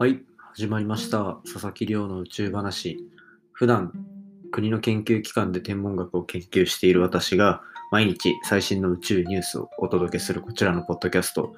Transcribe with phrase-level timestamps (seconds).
[0.00, 0.22] はい、
[0.54, 1.42] 始まりました。
[1.44, 2.96] 佐々木亮の宇宙話。
[3.52, 3.92] 普段、
[4.50, 7.60] 国の研究機関で天文学を研究している私が、
[7.92, 11.52] 毎日最新の宇宙ニュースをお届けするこちらのポッドキャスト。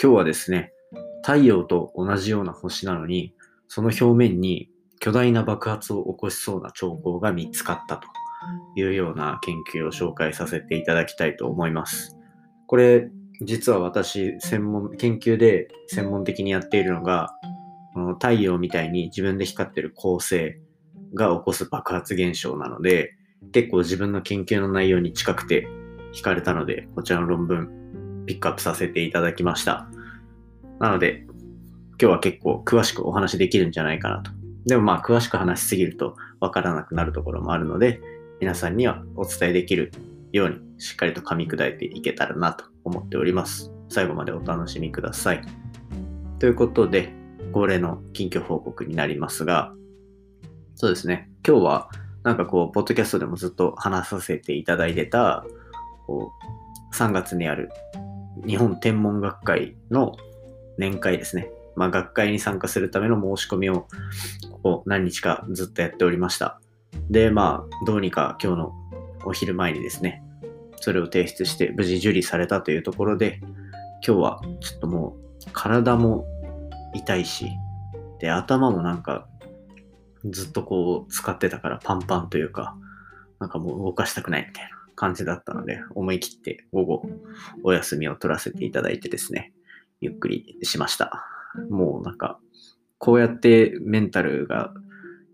[0.00, 0.72] 今日はですね、
[1.24, 3.34] 太陽と同じような星なのに、
[3.66, 4.70] その表面に
[5.00, 8.06] 巨大な爆発を起こしそうな兆候が見つかったと
[8.76, 12.16] いうような研究を紹介させていただきたいと思います。
[12.68, 13.10] これ、
[13.40, 17.34] 実は私、専門、研究で専門的にやっているのが、
[17.98, 20.60] この太陽みたいに自分で光ってる恒星
[21.14, 23.16] が起こす爆発現象なので、
[23.52, 25.66] 結構自分の研究の内容に近くて
[26.14, 29.88] 惹かれたので、こちらの論文ピックアップさせていただきました。
[30.78, 34.30] なので、今日は結構詳しくお話できるんじゃないかなと。
[34.64, 38.00] でもまあ詳しく話しすぎるとわからなくなるところもあるので、
[38.40, 39.90] 皆さんにはお伝えできる
[40.30, 43.72] ようにしっかりと噛み砕いていけたらなと思っております。
[43.88, 45.42] 最後までお楽しみください。
[46.38, 47.17] ということで、
[47.52, 49.72] 恒例の近況報告になりますが、
[50.74, 51.90] そうですね、今日は
[52.22, 55.44] なんかこう、ポッドキャストでもずっと話させていただいてた、
[56.06, 56.32] こ
[56.92, 57.70] う3月にある
[58.46, 60.16] 日本天文学会の
[60.76, 61.50] 年会ですね。
[61.76, 63.86] まあ、学会に参加するための申し込みを、
[64.50, 66.60] ここ何日かずっとやっておりました。
[67.08, 68.72] で、まあ、どうにか今日の
[69.24, 70.22] お昼前にですね、
[70.76, 73.40] それを提出して無事受理されたというところで、
[74.06, 76.24] 今日はちょっともう体も
[76.94, 77.50] 痛いし、
[78.20, 79.28] で、頭もなんか
[80.24, 82.76] ずっとこう使ってたからパンパンというか、
[83.38, 87.02] なんかもう動かしたくないみたいな感じだったので、思い切って午後
[87.62, 89.52] お休みを取らせていただいてですね、
[90.00, 91.24] ゆっくりしました。
[91.70, 92.38] もうなんか、
[92.98, 94.72] こうやってメンタルが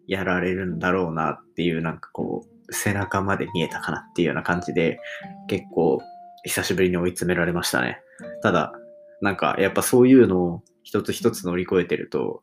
[0.06, 5.00] やられるんだろうなっていうなんかこう、背中まで見えたかなっていうような感じで、
[5.48, 6.00] 結構
[6.44, 8.00] 久しぶりに追い詰められましたね。
[8.42, 8.72] ただ、
[9.20, 12.40] なんかやっぱそういうのを一つ一つ乗り越えてると、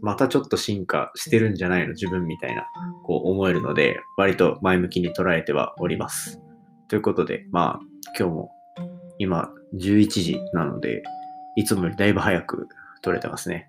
[0.00, 1.88] またちょっと進化してるんじゃないの？
[1.88, 2.66] 自分みたいな、
[3.04, 6.40] こう思えるので、割と前向きに捉えてはおります。
[6.88, 7.80] ということで、まあ
[8.18, 8.50] 今日も
[9.18, 11.02] 今11時なので、
[11.56, 12.68] いつもよりだいぶ早く
[13.02, 13.68] 撮れてますね。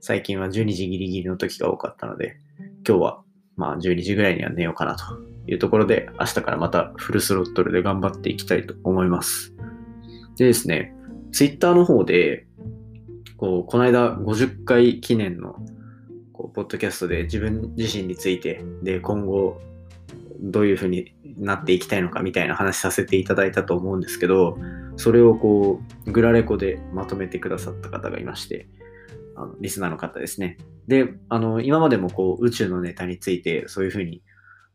[0.00, 2.36] 最近は12時ギリギリの時が多かったので、
[2.86, 3.22] 今日は
[3.56, 5.04] まあ12時ぐらいには寝ようかなと
[5.46, 9.54] いうところで、明日からまたフルスロットルで頑張っていきたいと思います。
[10.36, 10.94] でですね、
[11.32, 12.46] ツイッターの方で、
[13.42, 15.56] こう、この間50回記念の、
[16.32, 19.60] こう、ポッドキャストで自分自身について、で、今後、
[20.40, 24.56] どういう風になっていきたいのかみたいな話させていただいたと思うんですけど、
[24.94, 28.68] それをこう、グラレコでまとめてくださった方がいまして、
[29.34, 30.56] あのリスナーの方ですね。
[30.86, 34.22] で、あの、今までもこう、宇宙のネタについて、そういう風に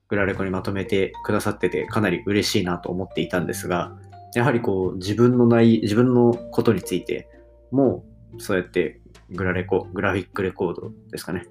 [0.09, 3.97] グラレコにまとめてくださってて、かなり嬉しいなと思っていたんですが、
[4.35, 7.29] やはりこう、自分のない、自分のことについて
[7.71, 8.03] も、
[8.37, 11.45] そうやってグラレコ、グラフィックレコードですかね、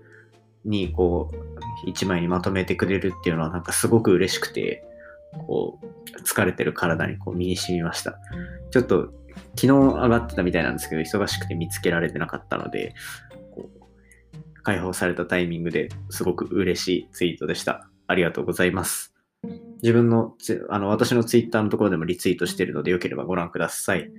[0.65, 1.37] にこう、
[1.89, 4.85] 一枚にまとめてくれるっていうのはなんかすごく嬉しくて、
[5.47, 8.19] こう、疲れてる体にこう身に染みました。
[8.71, 9.13] ちょっと
[9.55, 12.95] 昨日上がってたみたいなんですけど、忙しくて見つけられてなかったので、
[13.55, 17.89] こう解放されたタイミングですごく嬉しいツイートでした。
[18.07, 19.15] ありがとうございます。
[19.83, 20.35] 自分の、
[20.71, 24.11] あの、私のツイッターのところでもリツイートしてるので、よければご覧ください。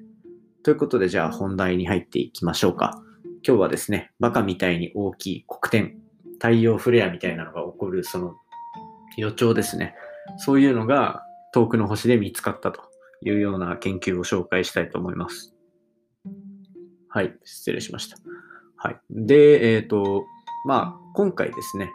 [0.67, 3.01] ということで、じゃあ本題に入っていきましょうか。
[3.41, 5.95] 今日はですね、バカみたいに大きい黒点、
[6.41, 8.35] 太陽フレアみたいなのが起こる、その
[9.15, 9.95] 予兆ですね。
[10.39, 11.23] そういうのが
[11.53, 12.81] 遠くの星で見つかったと
[13.23, 15.55] いうような研究を紹介したいと思います。
[17.07, 18.17] はい、失礼しました。
[18.75, 18.99] はい。
[19.09, 20.25] で、えっ、と、
[20.65, 21.89] まあ、今回ですね、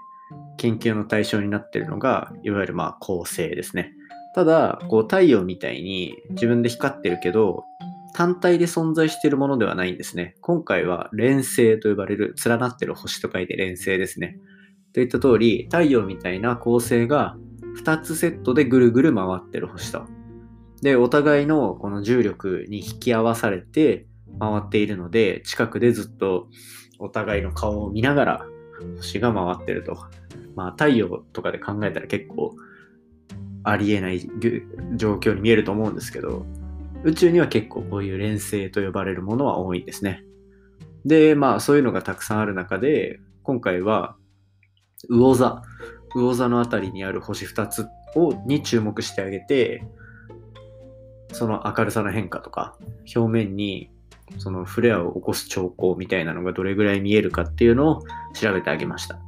[0.57, 3.93] 研究の対象になっているのが、いわゆるまあ恒星ですね。
[4.35, 7.65] ただ、こう太陽みたいに自分で光ってるけど、
[8.15, 10.37] 単体で存在しているものではないんですね。
[10.41, 14.39] 今回は連星と呼ばれる連なってる星と書いて連星ですね。
[14.93, 17.37] といった通り、太陽みたいな恒星が
[17.83, 20.05] 2つセットでぐるぐる回ってる星と。
[20.83, 24.07] で、お互いのこの重力に引き合わされて
[24.39, 26.49] 回っているので、近くでずっと
[26.99, 28.47] お互いの顔を見ながら
[28.97, 29.97] 星が回ってると。
[30.55, 32.55] まあ太陽とかで考えたら結構
[33.65, 34.21] ありえない
[34.97, 36.45] 状況に見えると思うんですけど、
[37.05, 40.25] 宇宙には結構こういう連星と呼ばれるものは多いんですね。
[41.05, 44.17] で、まあそういうのがたくさんある中で、今回は
[45.11, 45.63] 魚座、
[46.15, 49.85] 魚座のあたりにある星2つをに注目してあげて、
[51.33, 52.77] その明るさの変化とか、
[53.15, 53.91] 表面に
[54.39, 58.03] そのフレアを起こす兆候みたいなのがどれぐらい見えるかっていうのを
[58.35, 59.19] 調べてあげました。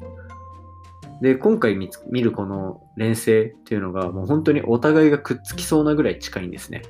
[1.21, 6.83] で、今回見見るこの連星っていうのがもう本当にお互いがくっつきそうなぐらい近いんですね。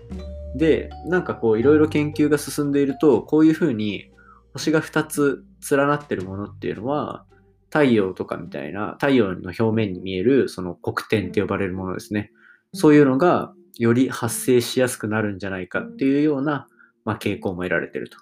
[0.54, 4.10] で、なんかこういろいろ研究が進んでいると、こういうふうに
[4.52, 7.24] 星が2つ連なってるものっていうのは、
[7.70, 12.30] 太陽とかみたいな、太陽の表面に見えるその黒点って呼ばれるものですね。
[12.72, 16.68] そういうのがより発生しやすくなるんじゃないかっていうような、
[17.04, 18.18] まあ、傾向も得られてると。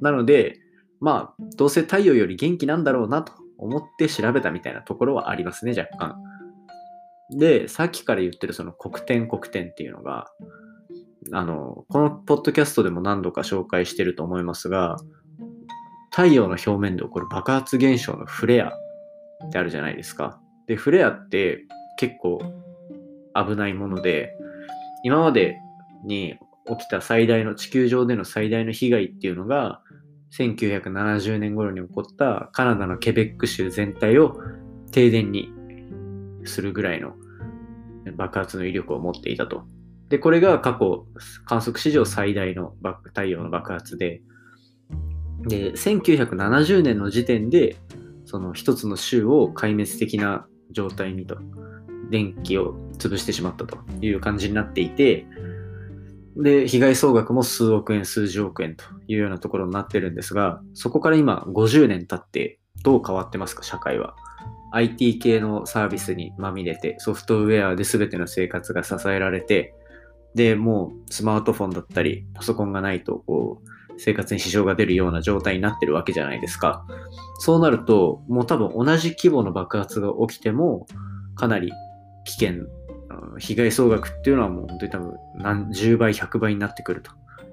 [0.00, 0.58] なので、
[1.00, 6.16] まあ、どうせ太陽より元気なんだろうなと思って調べたみたいなところはありますね、若干。
[7.30, 10.26] で、さっきから言ってるその黒点黒点っていうのが、
[11.32, 14.96] あの、このポッドキャストでも何度か紹介してると思いますが、
[16.10, 18.72] 太陽の表面で起こる爆発現象のフレア
[19.46, 20.40] ってあるじゃないですか。
[20.66, 21.64] で、フレアって
[21.98, 22.40] 結構
[23.34, 24.32] 危ないもので、
[25.04, 25.58] 今まで
[26.04, 26.36] に
[26.66, 29.82] 起きた最大の、地球上での最大の被害っていうのが、
[30.32, 34.38] 1970年頃に起こったカナダのケベック州全体を
[34.92, 35.52] 停電に
[36.44, 37.14] するぐらいの
[38.16, 39.64] 爆発の威力を持っていたと。
[40.10, 41.06] で、これが過去
[41.46, 42.74] 観測史上最大の
[43.04, 44.20] 太陽の爆発で、
[45.42, 47.76] で、1970年の時点で、
[48.26, 51.38] その一つの州を壊滅的な状態にと、
[52.10, 55.26] 電気を潰してしまったという感じになっていて、
[56.36, 64.16] で、被害総額も数億円、数十億円というようなところになってるんですが、そこから今50年経ってどう変わってますか、社会は。
[64.72, 69.74] IT 系のサービスにまみれて、ソフトウェアで全ての生活が支えられて、
[70.34, 73.68] で、もうスマートフォンだったり、パソコンがないと、こう、
[73.98, 76.86] 生活に支障が出るような状態になってるわけじゃないですか。
[77.38, 80.86] そうなると、もう多分同じ規模の爆発が起きても、
[81.34, 81.72] かなり
[82.24, 82.66] 危険、
[83.38, 87.10] 被害総額っていうのはもう本当に多分何十倍、100倍になってくると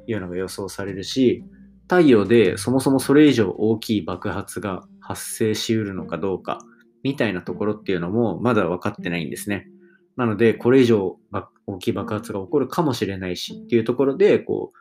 [0.08, 1.44] いうのが予想されるし、
[1.84, 6.60] 太陽でそもそもそれ以上大きい爆発が発生しうるのかどうか、
[7.04, 9.68] みたいなところっていうのもまだ分かってないんですね。
[10.16, 11.18] なので、これ以上
[11.68, 14.72] 大きい爆発が起こるかもしれないしっていうところで、こ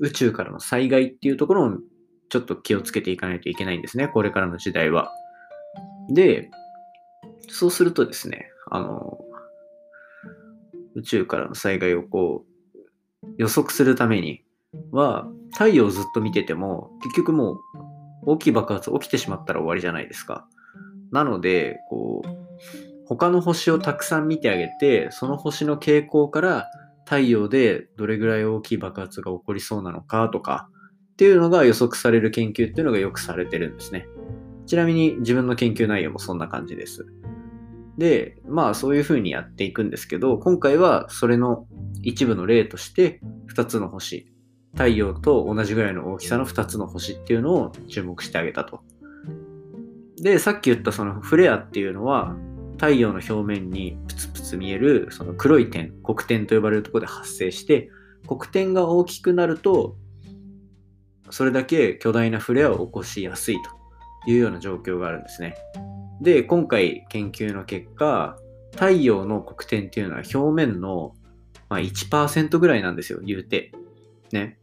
[0.00, 1.78] う、宇宙からの災害っていうところを
[2.28, 4.08] ちょっと気をつけていかないといけないんですね。
[4.08, 5.12] これからの時代は。
[6.10, 6.50] で、
[7.48, 9.18] そうするとですね、あの、
[10.94, 14.42] 宇宙からの災害をこう、予測するために
[14.90, 17.58] は、太陽をずっと見てても、結局もう
[18.26, 20.48] 大きい爆発起きてしまったら終わりじゃないですか。
[21.12, 22.41] なので、こう、
[23.16, 26.70] 他の星をたくさん見てあげて、その星の傾向から
[27.04, 30.68] 太陽でどれぐらい大きい爆発が起こりそうなのかとか
[31.12, 34.06] っていうのが予測される研究っていうのがよくされてるんですね。
[34.66, 37.06] ちなみに自分の研究内容もそんな感じです。
[37.98, 41.66] で、まあそういう風にやっていくんですけど、今回はそれの
[42.02, 43.20] 一部の例として
[43.54, 44.32] 2つの星、
[44.72, 48.80] 太陽と同じぐらいの大きさの2つの星っていうのを注目してあげたと。
[50.22, 52.36] で、さっき言ったそのフレアっていうのは、
[52.76, 57.90] 太陽の表面にプツプツ見えるその黒い点、黒点と呼ばれるところで発生して、
[58.26, 59.96] 黒点が大きくなると、
[61.30, 63.56] それだけ巨大なフレアを起こしやすい
[64.26, 65.56] というような状況があるんですね。
[66.20, 68.36] で、今回研究の結果、
[68.72, 71.14] 太陽の黒点っていうのは表面の、
[71.68, 73.72] ま、1%ぐらいなんですよ、言うて。
[74.32, 74.58] ね。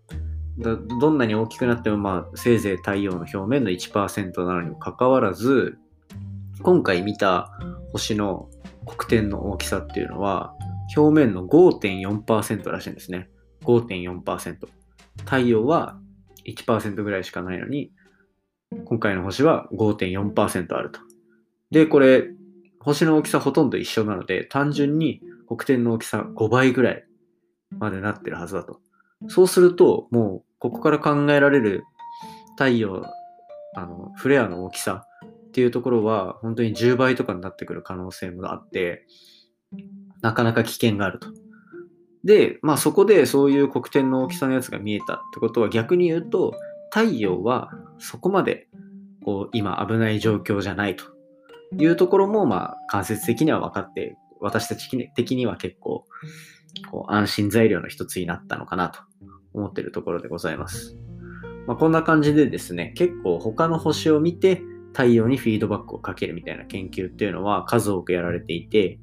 [0.57, 5.77] どんなに大きくなっても、まあ、せいぜい太陽の表面の1%なのにもかかわらず、
[6.61, 7.57] 今回見た
[7.91, 8.50] 星の
[8.86, 10.53] 黒点の大きさっていうのは、
[10.95, 13.30] 表面の5.4%らしいんですね。
[13.63, 14.68] 5.4%。
[15.25, 16.00] 太陽は
[16.45, 17.92] 1%ぐらいしかないのに、
[18.85, 20.99] 今回の星は5.4%あると。
[21.71, 22.30] で、これ、
[22.80, 27.06] 星の大きさほとんど一緒なので、単純に黒点の大きさ5倍ぐらい
[27.78, 28.80] までなってるはずだと。
[29.28, 31.83] そうすると、もうここから考えられる
[32.52, 33.06] 太陽、
[33.75, 35.06] あの、フレアの大きさ
[35.59, 39.06] っていうところは、本当に10倍とかになってくる可能性もあって、
[40.21, 41.28] なかなか危険があると。
[42.23, 46.54] で、まあそこでそういう黒点の大きさのやつが見えたってことは逆に言うと、
[46.94, 48.69] 太陽はそこまで
[49.25, 51.04] こう今危ない状況じゃないと
[51.78, 56.06] いうところも、まあ間接的には分かって、私たち的には結構
[56.89, 59.01] こう安心材料の一つになったのかなと
[59.54, 60.95] 思ってるところでございます。
[61.68, 68.99] まあ、こんな感じでですね、結構他の星を見て太陽にフィードバックをかけるみたいな研究っていうのは数多くやられていて、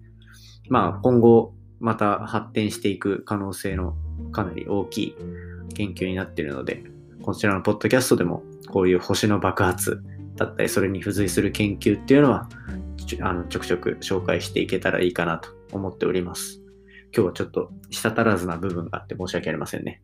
[0.68, 3.96] まあ今後また発展していく可能性の
[4.32, 5.16] かなり大きい
[5.74, 6.82] 研究になっているので、
[7.22, 10.02] こちらのポッドキャストでもこういう星の爆発
[10.36, 12.48] だったり、それに付随する研究っていうのは、
[13.20, 16.60] あのちょくちょく紹介していけたらいいかなと思っております。
[17.14, 20.02] 今日はちょっと舌足らずな部分があって申し訳ありませんね。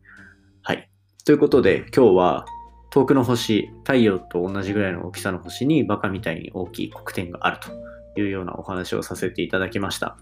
[0.61, 0.89] はい。
[1.25, 2.45] ということで、今日は
[2.93, 10.15] 遠くの星、太陽と同じぐらいの大きさの星にバカみたいに大きい黒点があるというようなお話をさせていただきました。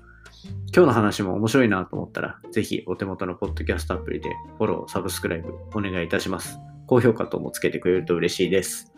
[0.73, 6.59] 今日の話も面白いなと思ったら、ぜひお手元のポッドキャストアプリでフォロー、サブスクライブお願いいたします。
[6.87, 8.93] 高評価等もつけてくれると嬉しいです。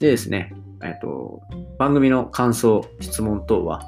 [0.00, 1.42] でですね、えっと、
[1.78, 3.82] 番組の感想、質問等は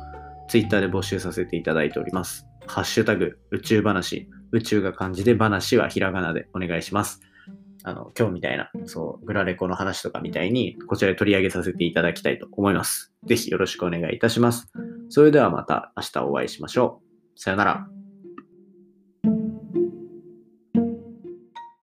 [0.50, 2.47] Twitter で募集させていただいております。
[2.66, 7.23] ハッシュタグ宇宙話、宇宙が漢字で話はひらがなでお願いします。
[7.82, 13.12] あの、今日みたいな、そう、グラレコの話とかみたいに、こちらで取り上げさせていただきたいと思います。
[13.25, 14.72] ぜひよろしくお願いいたします。
[15.08, 17.00] それではまた明日お会いしましょ
[17.37, 17.40] う。
[17.40, 18.00] さよなら。